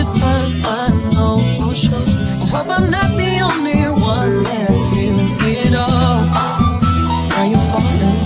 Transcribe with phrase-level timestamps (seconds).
[0.00, 2.06] this time I know for sure.
[2.42, 6.24] I hope I'm not the only one that feels it all.
[7.28, 8.20] Now you're falling.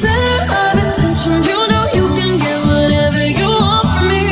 [0.00, 4.24] Center of attention, you know you can get whatever you want from me.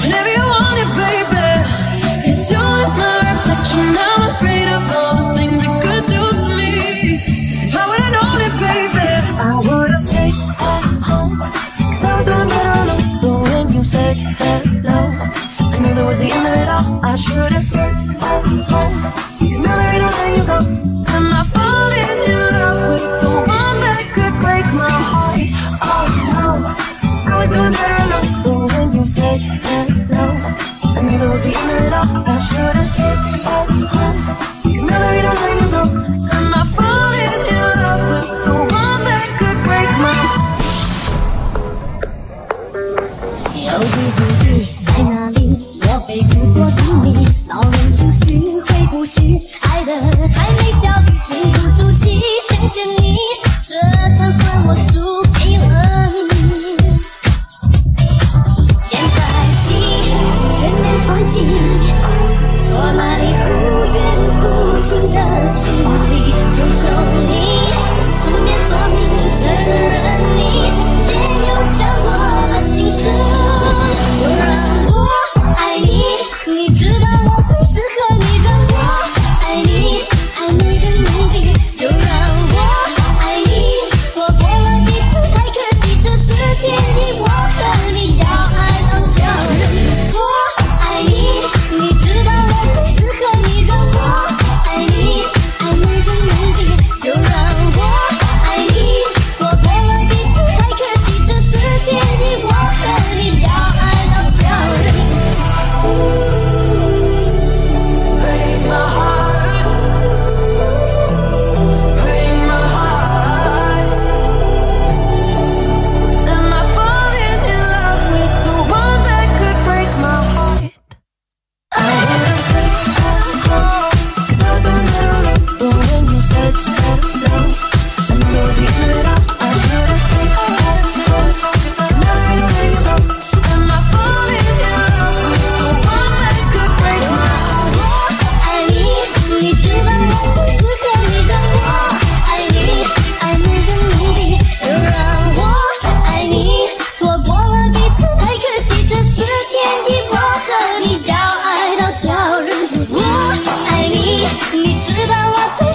[0.00, 1.48] Whenever you want it, baby.
[2.30, 3.92] It's you and my reflection.
[4.08, 6.72] I'm afraid of all the things it could do to me.
[7.66, 11.36] If I would've known it, baby, I would've stayed at home.
[11.92, 12.88] Cause I was alone.
[13.44, 14.16] When you said
[16.10, 16.84] was the end of it all.
[17.04, 18.94] I should've stayed at home.
[19.62, 20.58] Now I don't let you go,
[21.14, 25.38] am I falling in love with the one that could break my heart?
[25.86, 26.46] Oh no,
[27.30, 28.26] I was doing better alone.
[28.74, 30.26] When you said hello,
[30.96, 32.08] I knew that was the end of it all.
[32.26, 33.70] I should've stayed at home.
[34.90, 35.69] Now I don't let you go,
[47.48, 49.92] 老人情绪回不去，爱的
[50.32, 50.88] 还没消，
[51.26, 53.16] 沉不住气，想见你。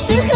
[0.08, 0.35] 时刻